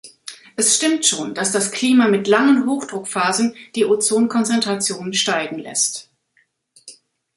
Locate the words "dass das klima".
1.35-2.07